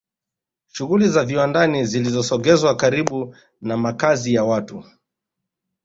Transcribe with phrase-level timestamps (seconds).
[0.67, 4.83] shughuli za viwandani zilisogezwa karibu na makazi ya watu